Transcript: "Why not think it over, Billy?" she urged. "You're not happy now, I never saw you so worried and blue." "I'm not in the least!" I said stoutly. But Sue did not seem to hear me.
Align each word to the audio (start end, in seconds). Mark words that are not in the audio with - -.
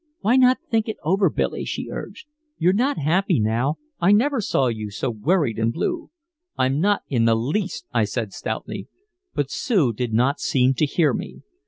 "Why 0.21 0.35
not 0.35 0.57
think 0.71 0.89
it 0.89 0.97
over, 1.03 1.29
Billy?" 1.29 1.63
she 1.63 1.91
urged. 1.91 2.25
"You're 2.57 2.73
not 2.73 2.97
happy 2.97 3.39
now, 3.39 3.75
I 3.99 4.11
never 4.11 4.41
saw 4.41 4.65
you 4.65 4.89
so 4.89 5.11
worried 5.11 5.59
and 5.59 5.71
blue." 5.71 6.09
"I'm 6.57 6.79
not 6.79 7.03
in 7.07 7.25
the 7.25 7.35
least!" 7.35 7.85
I 7.93 8.05
said 8.05 8.33
stoutly. 8.33 8.87
But 9.35 9.51
Sue 9.51 9.93
did 9.93 10.11
not 10.11 10.39
seem 10.39 10.73
to 10.77 10.87
hear 10.87 11.13
me. 11.13 11.43